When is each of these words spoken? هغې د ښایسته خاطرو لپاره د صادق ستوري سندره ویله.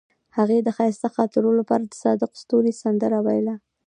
هغې 0.37 0.57
د 0.61 0.69
ښایسته 0.77 1.07
خاطرو 1.15 1.51
لپاره 1.59 1.83
د 1.87 1.93
صادق 2.03 2.31
ستوري 2.41 2.73
سندره 2.81 3.19
ویله. 3.25 3.55